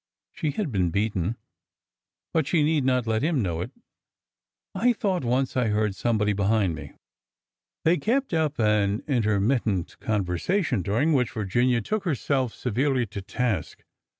[0.31, 1.37] She had been beaten,
[2.33, 3.69] but she need not let him know it.
[4.73, 6.93] I thought once I heard somebody behind me."
[7.85, 13.83] They kept up an intermittent conversation, during which Virginia took herself severely to task.